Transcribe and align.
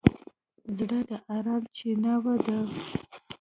زړه 0.77 0.99
د 1.09 1.11
ارام 1.35 1.63
چیناوه 1.75 2.35
ده. 2.45 2.57